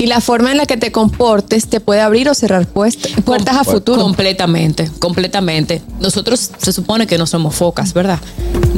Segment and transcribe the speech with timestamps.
[0.00, 3.54] Y la forma en la que te comportes te puede abrir o cerrar puestas, puertas
[3.54, 4.00] a futuro.
[4.00, 5.82] Completamente, completamente.
[6.00, 8.18] Nosotros se supone que no somos focas, ¿verdad?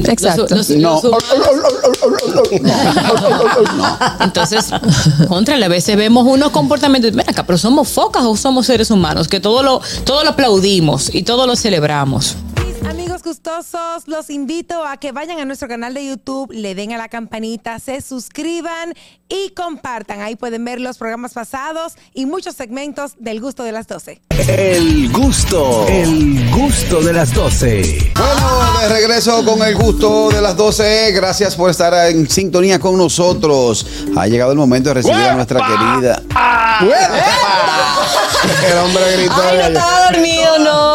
[0.05, 0.47] Exacto.
[0.83, 1.01] No.
[4.21, 4.71] Entonces,
[5.29, 9.29] contra a veces vemos unos comportamientos, ven acá, pero somos focas o somos seres humanos,
[9.29, 12.37] que todo lo, todo lo aplaudimos y todo lo celebramos.
[12.89, 16.99] Amigos gustosos, los invito a que vayan a nuestro canal de YouTube, le den a
[16.99, 18.95] la campanita, se suscriban
[19.29, 20.21] y compartan.
[20.21, 24.21] Ahí pueden ver los programas pasados y muchos segmentos del gusto de las 12.
[24.49, 28.13] El gusto, el gusto de las 12.
[28.17, 31.13] Bueno, de regreso con el gusto de las 12.
[31.13, 33.87] Gracias por estar en sintonía con nosotros.
[34.17, 36.23] Ha llegado el momento de recibir a nuestra querida.
[38.43, 39.35] El hombre gritó.
[39.41, 40.92] Ay, no estaba dormido, no.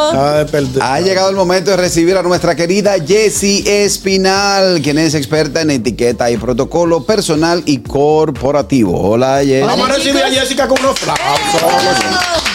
[0.82, 5.72] Ha llegado el momento de recibir a nuestra querida Jessie Espinal, quien es experta en
[5.72, 9.00] etiqueta y protocolo personal y corporativo.
[9.00, 9.62] Hola, Jessie.
[9.62, 11.62] Vamos a recibir a Jessica con unos aplausos.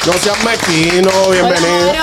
[0.06, 2.02] No seas mezquino, bienvenida.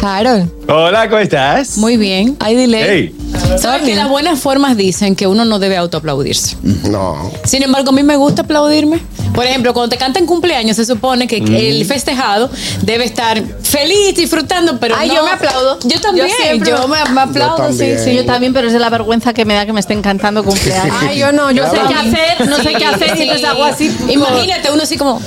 [0.00, 0.50] Carol.
[0.68, 1.78] Hola, ¿cómo estás?
[1.78, 2.36] Muy bien.
[2.38, 2.84] Ay, dile.
[2.88, 3.16] Hey.
[3.58, 6.56] ¿Sabes que las buenas formas dicen que uno no debe autoaplaudirse?
[6.90, 7.30] No.
[7.44, 9.00] Sin embargo, a mí me gusta aplaudirme.
[9.36, 12.50] Por ejemplo, cuando te cantan cumpleaños, se supone que el festejado
[12.82, 15.78] debe estar feliz, disfrutando, pero Ay, no- yo me aplaudo.
[15.84, 16.26] Yo también,
[16.60, 18.04] Yo yo, me, me aplaudo, Yo sí, también.
[18.04, 18.14] sí.
[18.16, 20.96] Yo también, pero es de la vergüenza que me da que me estén cantando cumpleaños.
[21.00, 23.94] Ay, yo no, yo sé qué hacer, no sé qué hacer, y entonces hago así.
[24.08, 25.20] Imagínate uno así como,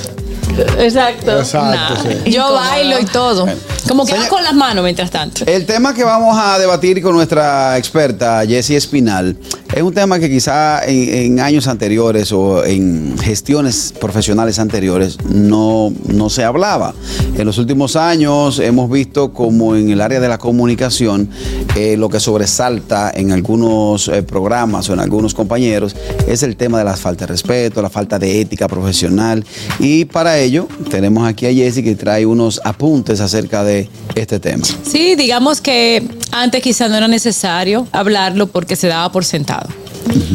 [0.78, 1.38] Exacto.
[1.38, 1.96] Exacto, Nah.
[2.24, 2.30] sí.
[2.32, 3.46] Yo bailo y todo.
[3.90, 5.44] Como que Señor- con las manos mientras tanto.
[5.46, 9.36] El tema que vamos a debatir con nuestra experta Jessie Espinal
[9.74, 15.92] es un tema que quizá en, en años anteriores o en gestiones profesionales anteriores no,
[16.06, 16.94] no se hablaba.
[17.36, 21.28] En los últimos años hemos visto como en el área de la comunicación
[21.76, 25.94] eh, lo que sobresalta en algunos eh, programas o en algunos compañeros
[26.28, 29.44] es el tema de la falta de respeto, la falta de ética profesional
[29.78, 33.79] y para ello tenemos aquí a Jessie que trae unos apuntes acerca de
[34.14, 34.64] este tema.
[34.82, 39.68] Sí, digamos que antes quizá no era necesario hablarlo porque se daba por sentado.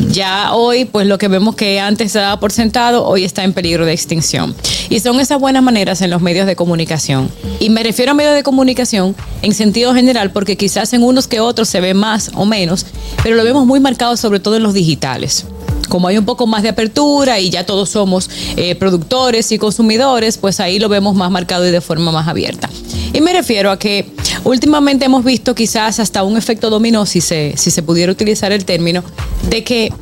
[0.09, 3.53] Ya hoy, pues lo que vemos que antes se daba por sentado, hoy está en
[3.53, 4.56] peligro de extinción.
[4.90, 7.30] Y son esas buenas maneras en los medios de comunicación.
[7.59, 11.40] Y me refiero a medios de comunicación en sentido general, porque quizás en unos que
[11.40, 12.86] otros se ve más o menos,
[13.24, 15.46] pero lo vemos muy marcado sobre todo en los digitales
[15.88, 20.38] como hay un poco más de apertura y ya todos somos eh, productores y consumidores,
[20.38, 22.69] pues ahí lo vemos más marcado y de forma más abierta.
[23.13, 24.12] Y me refiero a que
[24.44, 28.66] últimamente hemos visto quizás hasta un efecto dominó, si se, si se pudiera utilizar el
[28.66, 29.03] término,
[29.50, 29.94] de que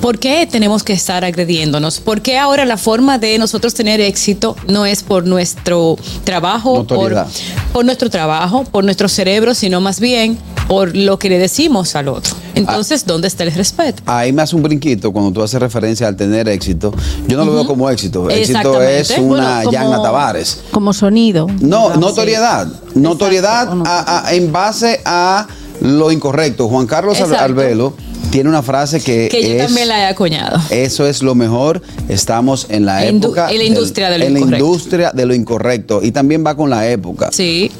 [0.00, 2.00] ¿Por qué tenemos que estar agrediéndonos?
[2.00, 7.26] ¿Por qué ahora la forma de nosotros tener éxito no es por nuestro trabajo, por,
[7.72, 10.38] por nuestro trabajo, por nuestro cerebro, sino más bien
[10.68, 12.34] por lo que le decimos al otro?
[12.54, 14.02] Entonces, ¿dónde está el respeto?
[14.06, 16.92] Ahí me hace un brinquito cuando tú haces referencia al tener éxito.
[17.26, 18.30] Yo no lo veo como éxito.
[18.30, 20.60] Éxito es una Bueno, Yana Tavares.
[20.70, 21.46] Como sonido.
[21.60, 21.98] No, digamos.
[21.98, 22.68] notoriedad.
[22.94, 25.46] Notoriedad a- a- en base a
[25.80, 26.68] lo incorrecto.
[26.68, 27.44] Juan Carlos Exacto.
[27.44, 27.94] Albelo
[28.30, 30.60] tiene una frase que, Que yo es, también la he acuñado.
[30.70, 31.82] Eso es lo mejor.
[32.08, 33.50] Estamos en la época.
[33.50, 36.00] en la industria de lo en la industria de lo incorrecto.
[36.02, 37.30] Y también va con la época.
[37.32, 37.70] Sí.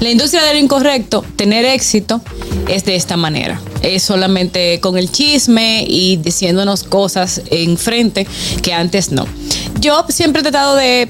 [0.00, 2.20] La industria de lo incorrecto, tener éxito,
[2.68, 3.60] es de esta manera.
[3.82, 8.26] Es solamente con el chisme y diciéndonos cosas enfrente
[8.62, 9.26] que antes no.
[9.80, 11.08] Yo siempre he tratado de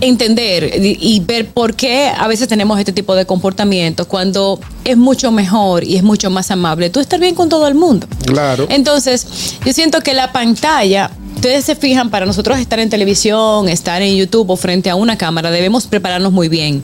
[0.00, 4.96] entender y y ver por qué a veces tenemos este tipo de comportamientos cuando es
[4.96, 8.06] mucho mejor y es mucho más amable tú estar bien con todo el mundo.
[8.26, 8.66] Claro.
[8.68, 9.26] Entonces,
[9.64, 14.16] yo siento que la pantalla, ustedes se fijan, para nosotros estar en televisión, estar en
[14.16, 16.82] YouTube o frente a una cámara, debemos prepararnos muy bien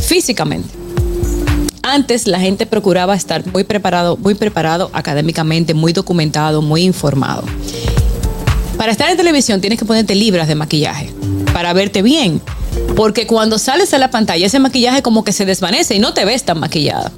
[0.00, 0.68] físicamente.
[1.82, 7.44] Antes la gente procuraba estar muy preparado, muy preparado académicamente, muy documentado, muy informado.
[8.76, 11.12] Para estar en televisión tienes que ponerte libras de maquillaje
[11.52, 12.40] para verte bien.
[12.96, 16.24] Porque cuando sales a la pantalla, ese maquillaje como que se desvanece y no te
[16.24, 17.10] ves tan maquillada.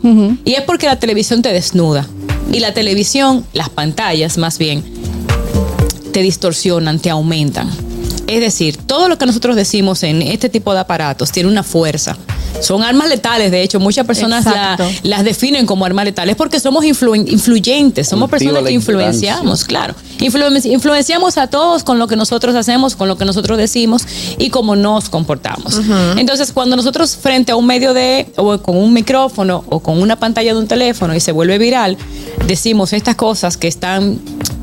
[0.45, 2.07] Y es porque la televisión te desnuda.
[2.51, 4.83] Y la televisión, las pantallas más bien,
[6.13, 7.69] te distorsionan, te aumentan.
[8.35, 12.17] Es decir, todo lo que nosotros decimos en este tipo de aparatos tiene una fuerza.
[12.61, 16.85] Son armas letales, de hecho, muchas personas la- las definen como armas letales porque somos
[16.85, 19.95] influyentes, somos Cultiva personas que influenciamos, claro.
[20.19, 24.03] Influen- influenciamos a todos con lo que nosotros hacemos, con lo que nosotros decimos
[24.39, 25.81] y cómo nos comportamos.
[26.19, 30.17] Entonces, cuando nosotros frente a un medio de, o con un micrófono o con una
[30.17, 31.97] pantalla de un teléfono y se vuelve viral,
[32.47, 34.21] decimos estas cosas que están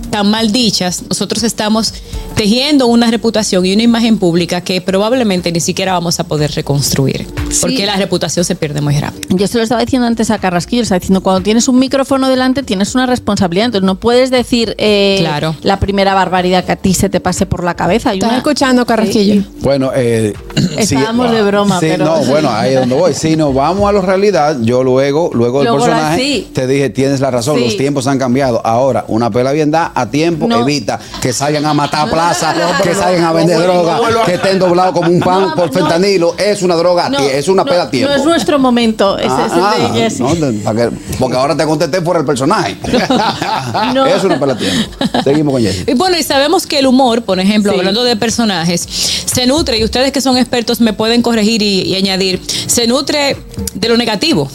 [0.09, 1.93] tan mal dichas, nosotros estamos
[2.35, 7.27] tejiendo una reputación y una imagen pública que probablemente ni siquiera vamos a poder reconstruir.
[7.61, 9.35] Porque la reputación se pierde muy rápido.
[9.35, 12.63] Yo se lo estaba diciendo antes a Carrasquillo, estaba diciendo, cuando tienes un micrófono delante
[12.63, 15.55] tienes una responsabilidad, entonces no puedes decir eh, Claro.
[15.61, 18.13] la primera barbaridad que a ti se te pase por la cabeza.
[18.13, 19.43] ¿Estás escuchando, Carrasquillo?
[19.61, 20.33] Bueno, eh,
[20.77, 23.13] Estábamos de broma, sí, pero- no, bueno, ahí es donde voy.
[23.13, 26.49] Si nos vamos a la realidad, yo luego, luego del personaje, sí.
[26.53, 27.65] te dije, tienes la razón, Sí.
[27.65, 28.61] los tiempos han cambiado.
[28.65, 30.61] Ahora, una pela bien da a tiempo No.
[30.61, 32.53] evita que salgan a matar plaza,
[32.83, 35.55] que salgan a vender no, droga, no, no, que estén doblados como un pan No,
[35.55, 35.73] por no.
[35.73, 36.35] fentanilo.
[36.37, 38.09] Es una droga, No, es una no, tiempo.
[38.09, 40.19] No es nuestro momento, Ah, es el ah, de Jesse.
[40.19, 42.77] no, de- para que- porque ahora te contesté por el personaje.
[43.93, 44.05] No.
[44.19, 44.89] Es una pela a tiempo.
[45.23, 45.83] Seguimos con Jessy.
[45.87, 47.77] Y bueno, y sabemos que el humor, por ejemplo, Sí.
[47.79, 48.81] hablando de personajes,
[49.25, 53.37] se nutre, y ustedes que son expertos me pueden corregir y, y añadir, se nutre
[53.73, 54.49] de lo negativo.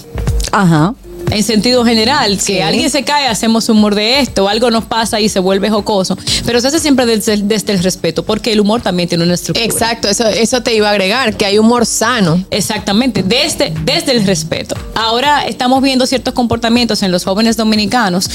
[0.53, 0.95] Ajá.
[1.31, 5.29] En sentido general, que alguien se cae, hacemos humor de esto, algo nos pasa y
[5.29, 6.17] se vuelve jocoso,
[6.47, 9.35] pero se hace siempre desde, el- desde el respeto, porque el humor también tiene una
[9.35, 9.65] estructura.
[9.65, 12.45] Exacto, eso, eso te iba a agregar, que hay humor sano.
[12.51, 14.77] Exactamente, desde, desde el respeto.
[14.95, 18.29] Ahora estamos viendo ciertos comportamientos en los jóvenes dominicanos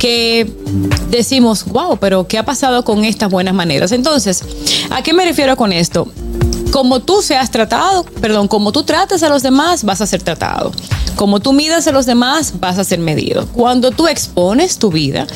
[0.00, 0.50] que
[1.10, 3.92] decimos, wow, pero ¿qué ha pasado con estas buenas maneras?
[3.92, 4.42] Entonces,
[4.90, 6.10] ¿a qué me refiero con esto?
[6.80, 10.72] Como tú seas tratado, perdón, como tú trates a los demás, vas a ser tratado.
[11.14, 13.46] Como tú midas a los demás, vas a ser medido.
[13.48, 15.26] Cuando tú expones tu vida,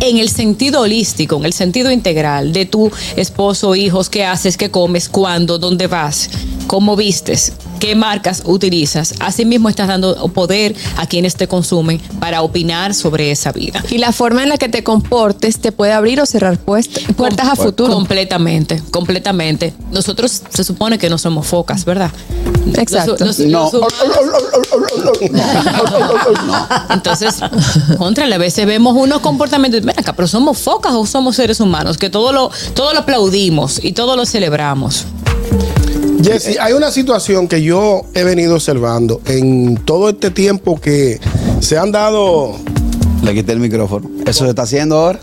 [0.00, 4.72] en el sentido holístico, en el sentido integral de tu esposo, hijos, qué haces, qué
[4.72, 6.28] comes, cuándo, dónde vas,
[6.66, 9.14] cómo vistes, qué marcas utilizas.
[9.20, 13.82] Asimismo estás dando poder a quienes te consumen para opinar sobre esa vida.
[13.90, 17.56] Y la forma en la que te comportes te puede abrir o cerrar puertas a
[17.56, 17.92] futuro.
[17.92, 19.74] Completamente, completamente.
[19.90, 22.10] Nosotros se supone que no somos focas, ¿verdad?
[22.74, 23.24] Exacto.
[23.46, 23.70] No.
[26.90, 27.36] Entonces,
[27.98, 31.98] contra a veces vemos unos comportamientos, ven acá, pero somos focas o somos seres humanos,
[31.98, 35.06] que todo lo, todo lo aplaudimos y todo lo celebramos.
[36.24, 41.20] Jesse, hay una situación que yo he venido observando en todo este tiempo que
[41.60, 42.56] se han dado.
[43.22, 44.10] Le quité el micrófono.
[44.26, 45.20] Eso se está haciendo ahora.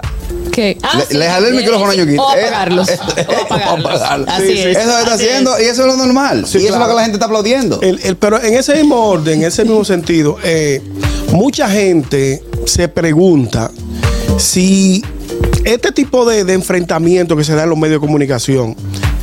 [0.52, 2.22] Que, ah, le, sí, le jalé el sí, micrófono a Ñoquito.
[2.24, 2.90] O Eh, apagarlos.
[2.90, 3.86] eh, o apagarlos.
[3.86, 4.28] o apagarlos.
[4.30, 4.60] Así Sí, sí.
[4.60, 4.78] es.
[4.78, 5.64] Eso se está así haciendo es.
[5.64, 6.46] y eso es lo normal.
[6.48, 7.80] Sí, y eso es lo que la gente está aplaudiendo.
[7.82, 10.82] El- el- pero en ese mismo orden, en ese mismo sentido, eh,
[11.32, 13.72] mucha gente se pregunta
[14.38, 15.04] si
[15.64, 18.76] este tipo de, de enfrentamiento que se da en los medios de comunicación,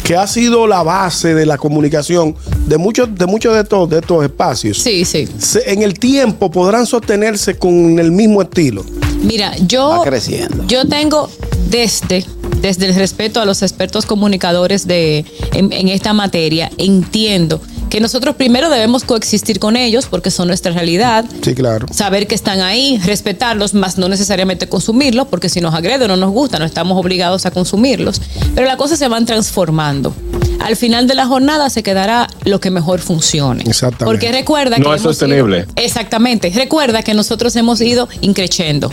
[0.09, 2.35] que ha sido la base de la comunicación
[2.67, 5.29] de muchos de, muchos de, estos, de estos espacios, Sí, sí.
[5.39, 8.87] se- en el tiempo podrán sostenerse con el mismo estilo.
[9.23, 9.87] Mira, yo.
[9.91, 10.65] Va creciendo.
[10.67, 11.29] Yo tengo
[11.69, 12.25] desde,
[12.63, 18.37] desde el respeto a los expertos comunicadores de, en, en esta materia, entiendo que nosotros
[18.37, 21.25] primero debemos coexistir con ellos porque son nuestra realidad.
[21.43, 21.87] Sí, claro.
[21.91, 26.17] Saber que están ahí, respetarlos, más no necesariamente consumirlos, porque si nos agrede o no
[26.17, 28.21] nos gusta, no estamos obligados a consumirlos.
[28.55, 30.15] Pero las cosas se van transformando.
[30.61, 33.63] Al final de la jornada se quedará lo que mejor funcione.
[33.67, 34.05] Exactamente.
[34.05, 34.97] Porque recuerda No que.
[34.97, 35.59] es hemos sostenible.
[35.61, 36.51] ido- exactamente.
[36.51, 38.93] Recuerda que nosotros hemos ido increciendo.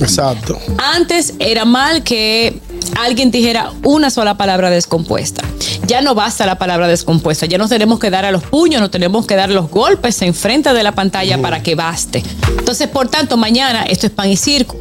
[0.00, 0.58] Exacto.
[0.78, 2.60] Antes era mal que
[2.98, 5.42] alguien dijera una sola palabra descompuesta.
[5.90, 8.92] Ya no basta la palabra descompuesta, ya nos tenemos que dar a los puños, nos
[8.92, 12.22] tenemos que dar los golpes enfrente de la pantalla para que baste.
[12.56, 14.76] Entonces, por tanto, mañana esto es pan y circo.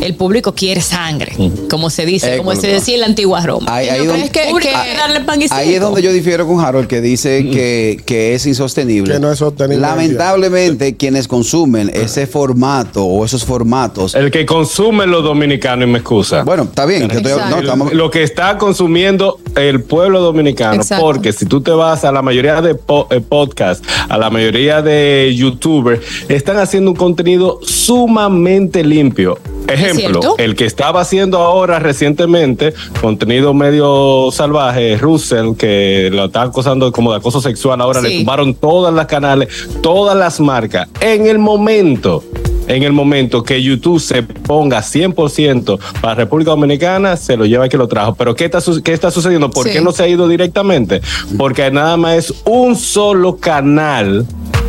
[0.00, 1.32] El público quiere sangre,
[1.68, 3.66] como se dice, Eh, como se decía en la antigua Roma.
[3.74, 5.72] Ahí, ahí pero donde, es que- El público que- quiere darle pan y ahí es
[5.74, 5.86] circo.
[5.86, 9.14] donde yo difiero con Harold, que dice que, que es insostenible.
[9.14, 9.80] Que no es sostenible.
[9.82, 14.14] Lamentablemente, quienes consumen ese formato o esos formatos.
[14.14, 16.42] El que consume los dominicanos, y me excusa.
[16.44, 17.08] bueno, está bien.
[17.08, 17.56] que estoy- Exacto.
[17.56, 21.04] no, estamos- lo que está consumiendo el pueblo dominicano, Exacto.
[21.04, 24.80] porque si tú te vas a la mayoría de po- eh, podcasts, a la mayoría
[24.80, 29.38] de youtubers, están haciendo un contenido sumamente limpio.
[29.68, 36.90] Ejemplo, el que estaba haciendo ahora recientemente contenido medio salvaje, Russell, que lo está acosando
[36.92, 39.48] como de acoso sexual, ahora le tumbaron todas las canales,
[39.82, 40.88] todas las marcas.
[41.00, 42.24] En el momento
[42.66, 47.78] en el momento que YouTube se ponga 100% para República Dominicana, se lo lleva que
[47.78, 48.14] lo trajo.
[48.14, 49.48] Pero ¿qué está, qué está sucediendo?
[49.50, 49.72] ¿Por Sí.
[49.72, 51.00] qué no se ha ido directamente?
[51.38, 54.26] Porque nada más es un solo canal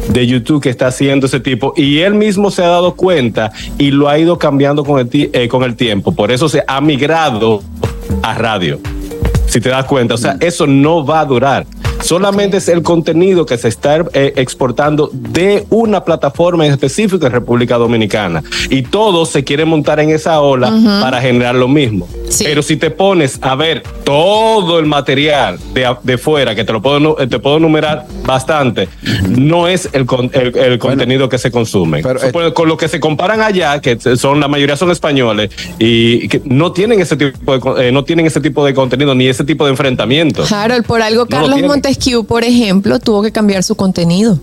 [0.09, 3.91] de YouTube que está haciendo ese tipo y él mismo se ha dado cuenta y
[3.91, 6.11] lo ha ido cambiando con el, eh, con el tiempo.
[6.11, 7.61] Por eso se ha migrado
[8.21, 8.79] a radio.
[9.47, 11.65] Si te das cuenta, o sea, eso no va a durar.
[12.01, 17.31] Solamente es el contenido que se está eh, exportando de una plataforma en específico en
[17.31, 18.43] República Dominicana.
[18.69, 22.07] Y todos se quieren montar en esa ola para generar lo mismo.
[22.29, 22.43] Sí.
[22.45, 26.81] Pero si te pones a ver todo el material de, de fuera, que te lo
[26.81, 28.87] puedo, nu- te puedo enumerar bastante,
[29.27, 32.01] no es el, con- el- el contenido que se consume.
[32.03, 35.49] pero, eh, Supone- con lo que se comparan allá, que son la mayoría son españoles
[35.79, 39.27] y que no tienen ese tipo de, eh, no tienen ese tipo de contenido ni
[39.27, 40.43] ese tipo de enfrentamiento.
[40.49, 41.61] Harold, por algo Carlos.
[41.61, 44.39] Montesquieu por ejemplo, tuvo que cambiar su contenido.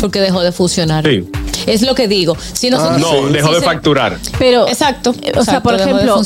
[0.00, 1.04] Porque dejó de funcionar.
[1.06, 1.26] Sí.
[1.72, 2.36] Es lo que digo.
[2.52, 4.18] Si nosotros, No, dejó si de se- facturar.
[4.38, 6.20] Pero, Exacto, O sea, por ejemplo,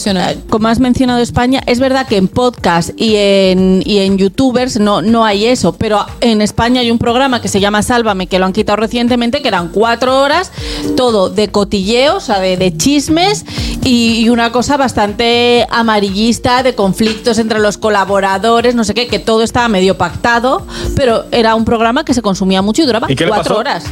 [0.48, 5.02] como has mencionado España, es verdad que en podcast y en, y en youtubers no,
[5.02, 8.46] no hay eso, pero en España hay un programa que se llama Sálvame, que lo
[8.46, 10.50] han quitado recientemente, que eran cuatro horas,
[10.96, 13.44] todo de cotilleo, o sea, de, de chismes
[13.82, 19.18] y, y una cosa bastante amarillista, de conflictos entre los colaboradores, no sé qué, que
[19.18, 23.16] todo estaba medio pactado, pero era un programa que se consumía mucho y duraba ¿Y
[23.16, 23.60] qué le cuatro pasó?
[23.60, 23.84] horas.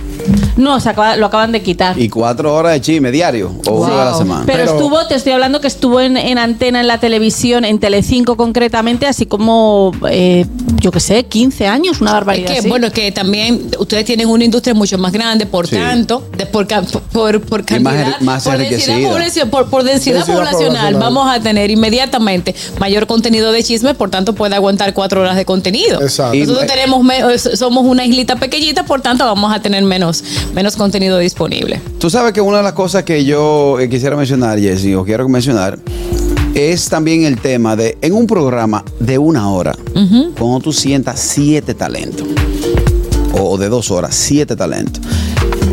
[0.56, 1.98] No, se acaba- lo acaban de quitar.
[1.98, 4.42] Y cuatro horas de chisme diario o una a la semana.
[4.46, 7.78] Pero, Pero- estuvo, te estoy hablando que estuvo en, en antena en la televisión, en
[7.78, 10.46] Telecinco concretamente, así como, eh,
[10.80, 12.52] yo qué sé, 15 años, una Es barbaridad.
[12.52, 12.68] que, así.
[12.68, 15.76] bueno, que también ustedes tienen una industria mucho más grande, por Sí.
[15.76, 16.82] tanto, de- por, ca-
[17.12, 19.44] por, por Y más cantidad, más por, densidad enriquecida.
[19.46, 20.94] poblaci- por, por densidad, Densidad poblacional, poblacional.
[21.02, 25.44] vamos a tener inmediatamente mayor contenido de chisme, por tanto puede aguantar cuatro horas de
[25.44, 26.00] contenido.
[26.02, 26.36] Exacto.
[26.36, 27.02] Nosotros Y- tenemos
[27.58, 30.22] somos una islita pequeñita, por tanto vamos a tener menos,
[30.54, 31.80] menos contenido disponible.
[31.98, 35.28] Tú sabes que una de las cosas que yo eh, quisiera mencionar, Jessy, o quiero
[35.28, 35.78] mencionar,
[36.54, 39.74] es también el tema de, en un programa de una hora,
[40.38, 42.26] cuando tú sientas siete talentos,
[43.32, 45.02] o de dos horas, siete talentos,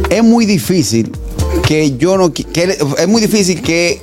[0.09, 1.11] es muy difícil
[1.65, 4.01] que yo no, que es muy difícil que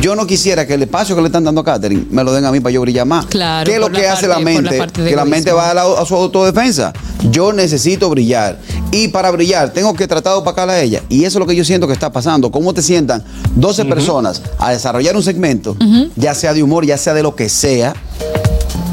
[0.00, 2.44] yo no quisiera que el espacio que le están dando a Catherine me lo den
[2.44, 3.26] a mí para yo brillar más.
[3.26, 4.86] Claro, ¿Qué es lo que hace parte- la mente?
[5.10, 6.92] que la mente va a, la- a su autodefensa.
[7.30, 8.58] Yo necesito brillar.
[8.92, 11.02] Y para brillar tengo que tratar de opacar a ella.
[11.08, 12.50] Y eso es lo que yo siento que está pasando.
[12.50, 13.22] ¿Cómo te sientan
[13.56, 15.76] 12 personas a desarrollar un segmento,
[16.16, 17.94] ya sea de humor, ya sea de lo que sea,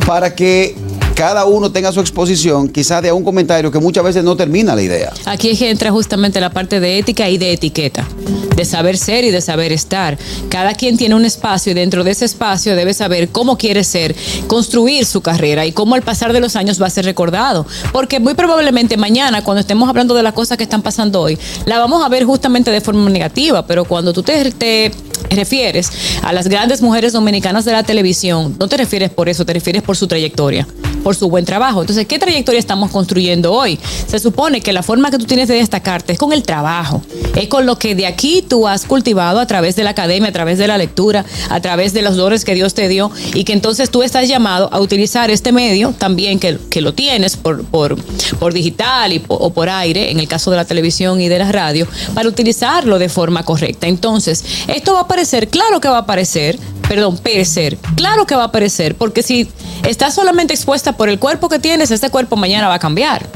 [0.06, 0.76] para que
[1.18, 4.84] cada uno tenga su exposición, quizás de un comentario que muchas veces no termina la
[4.84, 5.12] idea.
[5.26, 8.08] Aquí es que entra justamente la parte de ética y de etiqueta,
[8.56, 10.16] de saber ser y de saber estar.
[10.50, 14.16] Cada quien tiene un espacio y dentro de ese espacio debe saber cómo quiere ser,
[14.46, 17.66] construir su carrera y cómo al pasar de los años va a ser recordado.
[17.92, 21.80] Porque muy probablemente mañana, cuando estemos hablando de las cosas que están pasando hoy, la
[21.80, 24.92] vamos a ver justamente de forma negativa, pero cuando tú te, te
[25.32, 25.90] refieres
[26.22, 29.82] a las grandes mujeres dominicanas de la televisión, no te refieres por eso, te refieres
[29.82, 30.68] por su trayectoria,
[31.04, 31.82] por su buen trabajo.
[31.82, 33.80] Entonces, ¿qué trayectoria estamos construyendo hoy?
[34.08, 37.02] Se supone que la forma que tú tienes de destacarte es con el trabajo,
[37.36, 40.34] es con lo que de aquí tú has cultivado a través de la academia, a
[40.34, 43.54] través de la lectura, a través de los dones que Dios te dio y que
[43.54, 47.98] entonces tú estás llamado a utilizar este medio también que, que lo tienes por, por,
[48.40, 51.52] por digital y o por aire, en el caso de la televisión y de la
[51.52, 53.88] radio, para utilizarlo de forma correcta.
[53.88, 58.44] Entonces, esto va a aparecer, claro que va a aparecer, perdón, perecer, claro que va
[58.44, 59.50] a aparecer, porque si
[59.84, 63.28] estás solamente expuesta por el cuerpo que tienes, este cuerpo mañana va a cambiar.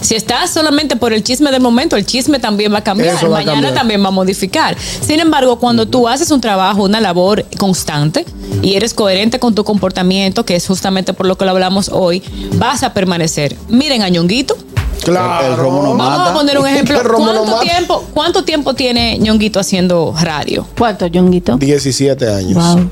[0.00, 3.28] Si estás solamente por el chisme del momento, el chisme también va a cambiar, a
[3.28, 3.74] mañana cambiar.
[3.74, 4.76] también va a modificar.
[4.78, 8.24] Sin embargo, cuando tú haces un trabajo, una labor constante
[8.62, 12.22] y eres coherente con tu comportamiento, que es justamente por lo que lo hablamos hoy,
[12.54, 13.56] vas a permanecer.
[13.68, 14.56] Miren a Ñonguito.
[15.02, 15.46] Claro.
[15.46, 16.30] El- el romo no Vamos Mata.
[16.30, 16.98] a poner un ejemplo.
[16.98, 17.62] El romo no ¿Cuánto mata.
[17.62, 20.66] tiempo, ¿Cuánto tiempo tiene Ñonguito haciendo radio?
[20.78, 21.56] ¿Cuánto, Yonguito?
[21.56, 22.54] 17 años.
[22.54, 22.90] Wow.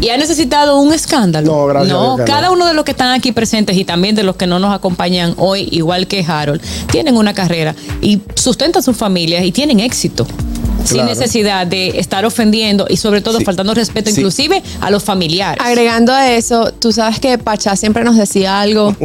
[0.00, 1.46] ¿Y ha necesitado un escándalo?
[1.52, 2.54] No, gracias a No, cada no.
[2.54, 5.34] uno de los que están aquí presentes y también de los que no nos acompañan
[5.36, 10.26] hoy, igual que Harold, tienen una carrera y sustentan sus familias y tienen éxito.
[10.84, 13.44] Sin necesidad de estar ofendiendo y sobre todo Sí.
[13.44, 14.16] faltando respeto Sí.
[14.20, 15.64] inclusive a los familiares.
[15.64, 18.96] Agregando a eso, tú sabes que Pachá siempre nos decía algo,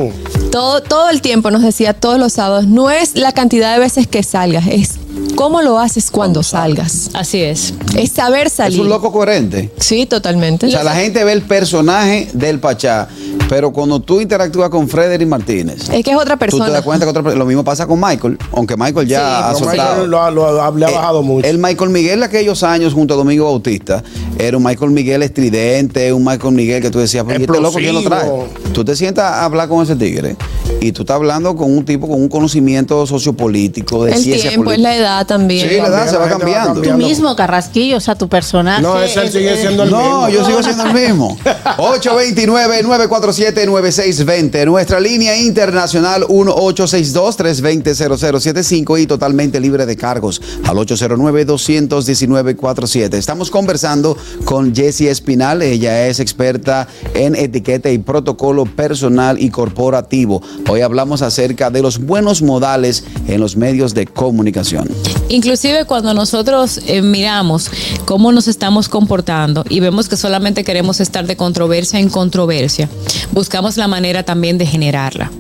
[0.52, 4.08] todo, todo el tiempo nos decía todos los sábados, no es la cantidad de veces
[4.08, 4.96] que salgas, es
[5.36, 7.10] cómo lo haces cuando salgas.
[7.14, 7.74] Así es.
[7.96, 8.82] Es saber Es salir.
[8.82, 9.72] un loco coherente.
[9.80, 10.68] Sí, totalmente.
[10.68, 13.08] O sea, la gente ve el personaje del Pachá,
[13.50, 16.70] pero cuando tú interactúas con Frederick Martínez, es que es otra tú te persona.
[16.70, 19.56] das cuenta que otra persona- lo mismo pasa con Michael, aunque Michael ya Sí, ha
[19.56, 19.92] soltado.
[19.94, 21.48] Michael lo, ha- lo ha- le ha Eh, bajado mucho.
[21.48, 24.04] El Michael Miguel de aquellos años junto a Domingo Bautista
[24.38, 27.78] era un Michael Miguel estridente, un Michael Miguel que tú decías, pero ¿y este loco
[27.78, 28.30] quién lo trae?
[28.74, 30.36] Tú te sientas a hablar con ese tigre
[30.80, 34.72] y tú estás hablando con un tipo con un conocimiento sociopolítico, de el ciencia tiempo,
[34.72, 34.90] es política.
[34.90, 35.68] la edad también.
[35.70, 36.82] Sí, la edad se va gente va cambiando.
[36.82, 38.82] Tú mismo, Carrasquillo, o sea, tu personaje.
[38.82, 40.04] No, ese él sigue es- siendo el mismo.
[40.04, 41.38] No, yo sigo siendo el mismo.
[41.78, 44.66] 829-947-9620.
[44.66, 53.14] Nuestra línea internacional 1862-320-0075 y totalmente libre de cargos al 809-219-47.
[53.16, 55.62] Estamos conversando con Jessie Espinal.
[55.62, 60.42] Ella es experta en etiqueta y protocolo personal y corporativo.
[60.70, 64.90] Hoy hablamos acerca de los buenos modales en los medios de comunicación.
[65.30, 67.72] Inclusive cuando nosotros eh, miramos
[68.04, 72.90] cómo nos estamos comportando y vemos que solamente queremos estar de controversia en controversia,
[73.32, 75.32] buscamos la manera también de generarla.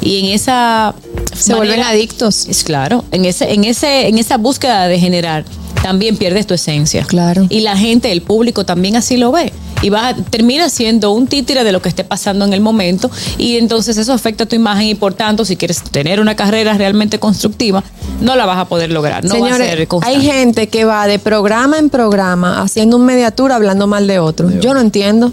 [0.00, 0.94] Y en esa
[1.34, 2.46] Se vuelven adictos.
[2.46, 5.44] Es claro, en ese en ese en esa búsqueda de generar
[5.82, 7.04] también pierdes tu esencia.
[7.04, 7.46] Claro.
[7.48, 9.52] Y la gente, el público también así lo ve.
[9.82, 13.10] y vas a, termina siendo un títere de lo que esté pasando en el momento
[13.36, 17.20] y entonces eso afecta tu imagen y por tanto si quieres tener una carrera realmente
[17.20, 17.84] constructiva
[18.20, 20.18] no la vas a poder lograr, no va a Señores, ser constante.
[20.18, 24.50] hay gente que va de programa en programa haciendo un mediatura hablando mal de otro.
[24.60, 25.32] Yo no entiendo.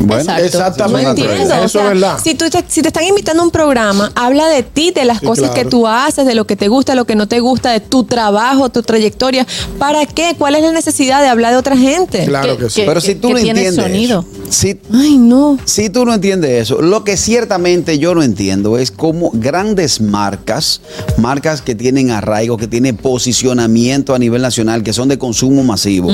[0.00, 0.44] Bueno, Exacto.
[0.46, 1.22] Exactamente.
[1.22, 1.54] No entiendo.
[1.54, 2.18] Eso O sea, es verdad.
[2.22, 5.20] Si, tú te, si te están invitando a un programa, habla de ti, de las
[5.20, 7.70] Sí, cosas que tú haces, de lo que te gusta, lo que no te gusta,
[7.72, 9.46] de tu trabajo, tu trayectoria.
[9.78, 10.34] ¿Para qué?
[10.38, 12.24] ¿Cuál es la necesidad de hablar de otra gente?
[12.26, 12.80] Claro que, sí.
[12.80, 14.20] que- Pero si tú que no tiene entiendes sonido.
[14.42, 15.58] eso, si, Ay, no.
[15.64, 20.80] Si tú no entiendes eso, lo que ciertamente yo no entiendo es cómo grandes marcas,
[21.18, 26.10] marcas que tienen arraigo, que tienen posicionamiento a nivel nacional, que son de consumo masivo,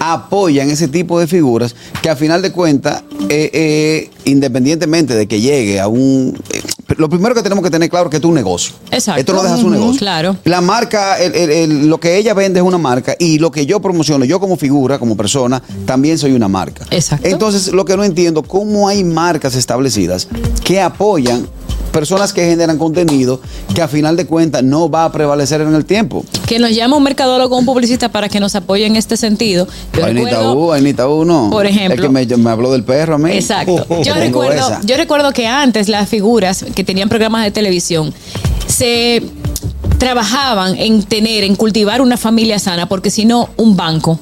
[0.00, 5.40] apoyan ese tipo de figuras que a final de cuentas, eh, eh, independientemente de que
[5.40, 6.38] llegue a un...
[6.50, 6.62] eh,
[6.96, 8.74] lo primero que tenemos que tener claro es que esto es un negocio.
[8.90, 9.20] Exacto.
[9.20, 9.70] Esto no deja su Ujú.
[9.70, 9.98] negocio.
[9.98, 10.36] Claro.
[10.44, 13.66] La marca, el- el- el- lo que ella vende es una marca y lo que
[13.66, 16.84] yo promociono, yo como figura, como persona, también soy una marca.
[16.90, 17.26] Exacto.
[17.28, 20.28] Entonces, lo que no entiendo, cómo hay marcas establecidas
[20.64, 21.46] que apoyan
[21.96, 23.40] personas que generan contenido
[23.74, 26.24] que a final de cuentas no va a prevalecer en el tiempo.
[26.46, 29.66] que nos llama un mercadólogo o un publicista para que nos apoye en este sentido.
[29.94, 31.48] Yo recuerdo- ay, ni tabú, no.
[31.50, 31.94] Por ejemplo.
[31.94, 33.30] Es que me, me habló del perro a mí.
[33.32, 33.86] Exacto.
[34.04, 34.80] Yo recuerdo, esa.
[34.84, 38.12] yo recuerdo que antes las figuras que tenían programas de televisión
[38.66, 39.22] se
[39.98, 44.20] trabajaban en tener, en cultivar una familia sana, porque si no, un banco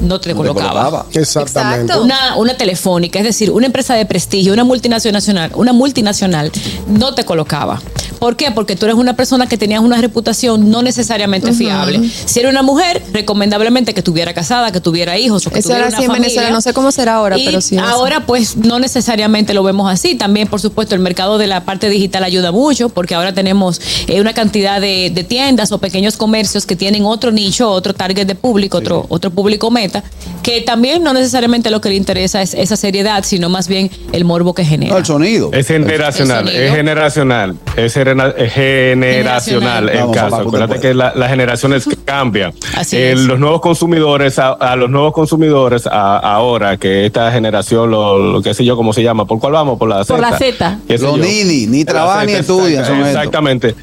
[0.00, 0.70] no te No te colocaba.
[0.70, 1.06] colocaba.
[1.12, 1.82] Exactamente.
[1.82, 2.02] Exacto.
[2.04, 6.50] Una, una telefónica, es decir, una empresa de prestigio, una multinacional, una multinacional,
[6.86, 7.80] no te colocaba.
[8.20, 8.50] ¿Por qué?
[8.52, 12.00] Porque tú eres una persona que tenías una reputación no necesariamente fiable.
[12.26, 15.86] Si era una mujer, recomendablemente que estuviera casada, que tuviera hijos o que Eso tuviera
[15.86, 16.28] era una así en familia.
[16.28, 16.50] Venezuela.
[16.50, 17.76] No sé cómo será ahora, Y pero sí.
[17.78, 17.86] así.
[17.90, 20.14] Ahora, pues, no necesariamente lo vemos así.
[20.16, 24.20] También, por supuesto, el mercado de la parte digital ayuda mucho, porque ahora tenemos eh,
[24.20, 28.34] una cantidad de, de tiendas o pequeños comercios que tienen otro nicho, otro target de
[28.34, 30.04] público, otro, otro público meta,
[30.42, 34.24] que también no necesariamente lo que le interesa es esa seriedad, sino más bien el
[34.24, 34.92] morbo que genera.
[34.92, 35.50] No, el sonido.
[35.52, 40.30] Es generacional, es generacional, es genera- generacional el Vamos, caso.
[40.30, 42.52] papá, Acuérdate que la- las generaciones cambian.
[42.76, 43.20] Así Eh, es.
[43.20, 48.42] Los nuevos consumidores, a, a los nuevos consumidores a- ahora que esta generación, lo, lo
[48.42, 49.24] que sé yo, ¿cómo se llama?
[49.26, 49.78] ¿Por cuál vamos?
[49.78, 50.14] Por la Z.
[50.14, 50.78] Por la Z.
[50.86, 52.98] ¿Qué sé Los nini, ni La trabajan ni estudian, estos.
[53.06, 53.74] Exactamente.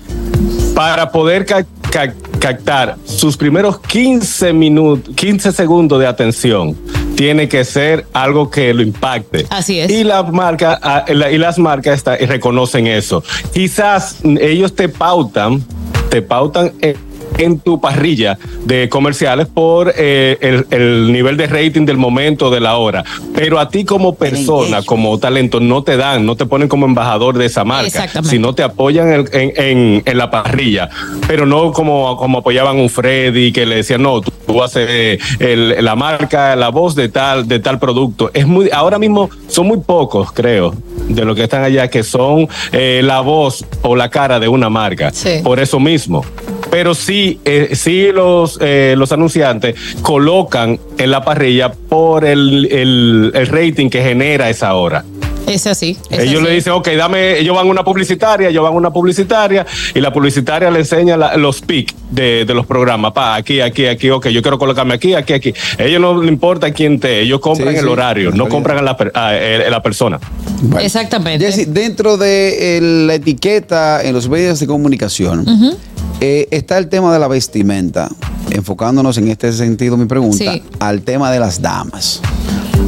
[0.76, 6.76] Para poder ca- ca- captar sus primeros 15 minutos, 15 segundos de atención,
[7.18, 9.48] tiene que ser algo que lo impacte.
[9.50, 9.90] Así es.
[9.92, 13.24] Y la marca, ah, y las marcas está- y reconocen eso.
[13.54, 15.66] Quizás ellos te pautan,
[16.10, 16.74] te pautan
[17.38, 22.60] en, tu parrilla de comerciales por eh, el, el nivel de rating del momento, de
[22.60, 23.04] la hora.
[23.36, 27.38] Pero a ti como persona, como talento, no te dan, no te ponen como embajador
[27.38, 27.88] de esa marca,
[28.30, 30.90] sino te apoyan en, en- en- en la parrilla,
[31.28, 34.74] pero no como, como apoyaban un Freddy que le decían, no, tú, tú vas a
[34.74, 38.32] ser eh, el- la marca, la voz de tal, de tal producto.
[38.34, 40.74] Es muy, ahora mismo son muy pocos, creo,
[41.08, 44.70] de los que están allá, que son eh, la voz o la cara de una
[44.70, 45.12] marca.
[45.14, 45.40] Sí.
[45.44, 46.24] Por eso mismo.
[46.70, 53.32] Pero sí, eh, sí los, eh, los anunciantes colocan en la parrilla por el, el-
[53.34, 55.04] el rating que genera esa hora.
[55.48, 55.98] Es así.
[56.10, 56.44] es Ellos así.
[56.44, 60.02] le dicen, ok, dame, ellos van a una publicitaria, ellos van a una publicitaria y
[60.02, 63.14] la publicitaria le enseña la- los pics de, de los programas.
[63.14, 65.54] Pa, aquí, aquí, aquí, ok, yo quiero colocarme aquí, aquí, aquí.
[65.80, 68.78] A ellos no le importa quién te, ellos compran Sí, el sí, horario, no compran
[68.80, 70.20] a la, per- a, eh, la persona.
[70.64, 70.86] Bueno.
[70.86, 71.46] Exactamente.
[71.46, 75.46] Jessy, dentro de eh, la etiqueta en los medios de comunicación,
[76.22, 78.10] eh, está el tema de la vestimenta.
[78.50, 80.64] Enfocándonos en este sentido, mi pregunta, Sí.
[80.80, 82.22] al tema de las damas.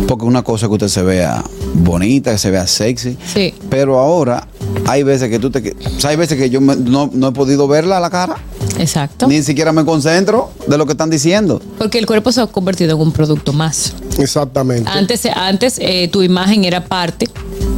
[0.08, 3.18] Porque una cosa que usted se vea bonita, que se vea sexy.
[3.32, 3.54] Sí.
[3.70, 4.48] Pero ahora
[4.88, 5.76] hay veces que tú te.
[5.98, 8.38] o sea, hay veces que yo me- no, no he podido verla a la cara.
[8.80, 9.28] Exacto.
[9.28, 11.62] Ni siquiera me concentro de lo que están diciendo.
[11.78, 13.94] Porque el cuerpo se ha convertido en un producto más.
[14.18, 14.90] Exactamente.
[14.90, 17.28] Antes, antes eh, tu imagen era parte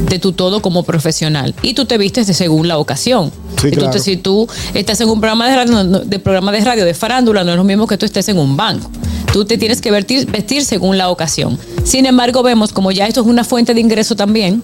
[0.07, 3.31] de tu todo como profesional y tú te vistes de según la ocasión.
[3.61, 3.91] Sí, si, tú, claro.
[3.93, 7.43] te- si tú estás en un programa de radio, de programa de radio de farándula,
[7.43, 8.89] no es lo mismo que tú estés en un banco.
[9.31, 11.57] Tú te tienes que vestir, vestir según la ocasión.
[11.83, 14.63] Sin embargo, vemos como ya esto es una fuente de ingreso también.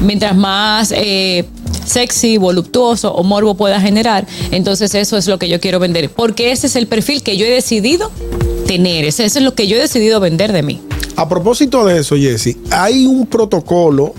[0.00, 1.44] Mientras más eh,
[1.86, 6.10] sexy, voluptuoso o morbo pueda generar, entonces eso es lo que yo quiero vender.
[6.10, 8.10] Porque ese es el perfil que yo he decidido
[8.66, 9.04] tener.
[9.04, 10.80] Ese, eso es lo que yo he decidido vender de mí.
[11.16, 14.12] A propósito de eso, Jesse, hay un protocolo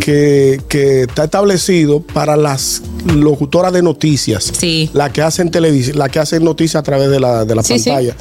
[0.00, 4.90] que, que está establecido para las locutoras de noticias, Sí.
[4.92, 7.78] la que hacen televisión, la que hacen noticias a través de la, de la Sí,
[7.78, 7.90] sí.
[7.90, 8.14] pantalla,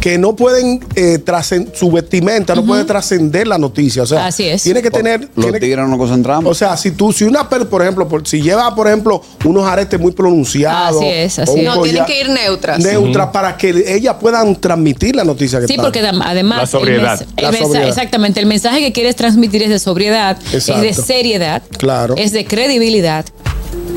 [0.00, 4.44] que no pueden eh, trascen- su vestimenta no puede trascender la noticia, o sea, Así
[4.44, 4.62] es.
[4.62, 6.50] tiene que tener, Los tiene tigres no nos concentramos.
[6.50, 9.64] o sea, si tú, si una per- por ejemplo, por- si lleva, por ejemplo, unos
[9.66, 11.64] aretes muy pronunciados, Así es, así es.
[11.64, 12.78] No, tienen collar- que ir neutras.
[12.80, 15.82] neutras para que ellas puedan transmitir la noticia que Sí, está.
[15.84, 16.58] porque adem- además.
[16.58, 17.24] La sobriedad.
[17.36, 17.88] el el.
[17.88, 18.40] Exactamente.
[18.40, 20.82] El mensaje que quieres transmitir es de sobriedad, Exacto.
[20.82, 22.14] es de seriedad, Claro.
[22.16, 23.24] es de credibilidad.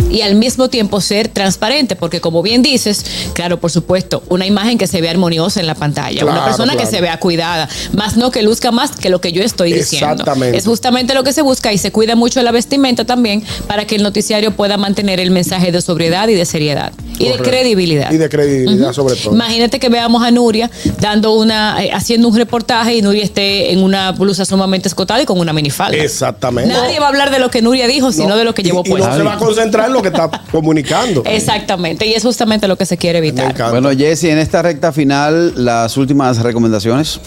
[0.10, 4.78] Y al mismo tiempo ser transparente, porque como bien dices, claro, por supuesto, una imagen
[4.78, 8.16] que se vea armoniosa en la pantalla, una Claro, persona que se vea cuidada, más
[8.16, 10.12] no que luzca más que lo que yo estoy diciendo.
[10.14, 10.58] Exactamente.
[10.58, 13.96] Es justamente lo que se busca y se cuida mucho la vestimenta también para que
[13.96, 18.12] el noticiario pueda mantener el mensaje de sobriedad y de seriedad y de credibilidad.
[18.12, 19.34] Y de credibilidad, sobre todo.
[19.34, 20.70] Imagínate que veamos a Nuria
[21.02, 25.26] dando una, eh, haciendo un reportaje y Nuria esté en una blusa sumamente escotada y
[25.26, 25.98] con una minifalda.
[25.98, 26.74] Exactamente.
[26.74, 28.66] Nadie va a hablar de lo que Nuria dijo, sino No, de lo que y-
[28.66, 29.10] llevó y, puesto.
[29.10, 31.24] no se va a concentrar en lo que está comunicando.
[31.26, 33.54] Exactamente, y es justamente lo que se quiere evitar.
[33.70, 37.20] Bueno, Jesse, en esta recta final, las últimas recomendaciones.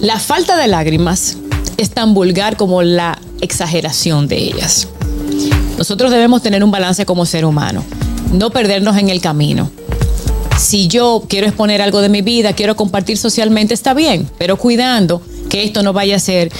[0.00, 1.36] La falta de lágrimas
[1.76, 4.88] es tan vulgar como la exageración de ellas.
[5.76, 7.84] Nosotros debemos tener un balance como ser humano,
[8.32, 9.70] no perdernos en el camino.
[10.58, 15.22] Si yo quiero exponer algo de mi vida, quiero compartir socialmente, está bien, pero cuidando
[15.48, 16.50] que esto no vaya a ser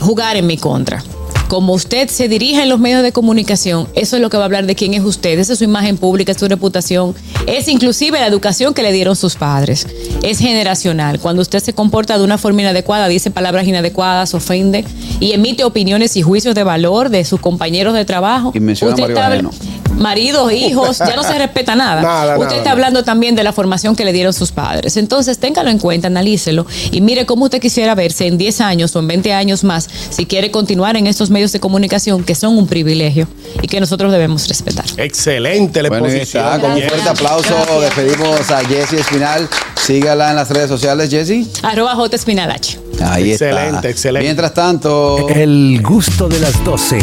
[0.00, 1.02] jugar en mi contra.
[1.52, 4.46] Como usted se dirige en los medios de comunicación, eso es lo que va a
[4.46, 7.14] hablar de quién es usted, esa es su imagen pública, es su reputación,
[7.46, 9.86] es inclusive la educación que le dieron sus padres,
[10.22, 11.20] es generacional.
[11.20, 14.86] Cuando usted se comporta de una forma inadecuada, dice palabras inadecuadas, ofende
[15.20, 18.96] y emite opiniones y juicios de valor de sus compañeros de trabajo, Y menciona a
[18.96, 19.50] usted está-.
[19.98, 22.02] Maridos, hijos, ya no se respeta nada.
[22.02, 22.70] Nada, usted nada, está nada.
[22.72, 24.96] hablando también de la formación que le dieron sus padres.
[24.96, 28.98] Entonces, téngalo en cuenta, analícelo y mire cómo usted quisiera verse en 10 años o
[29.00, 32.66] en 20 años más si quiere continuar en estos medios de comunicación que son un
[32.66, 33.26] privilegio
[33.60, 34.84] y que nosotros debemos respetar.
[34.96, 36.44] Excelente la Bueno, ahí exposición.
[36.44, 36.60] está.
[36.60, 37.80] Con un fuerte aplauso Gracias.
[37.96, 39.48] despedimos a Jesse Espinal.
[39.80, 41.46] Sígala en las redes sociales, Jesse.
[41.62, 42.78] Arroba J Espinalache.
[43.00, 43.88] Ahí Excelente, está.
[43.88, 44.24] excelente.
[44.24, 46.98] Mientras tanto, El gusto de las 12.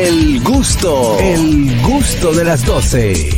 [0.00, 1.18] El gusto.
[1.18, 3.30] El gusto de las 12.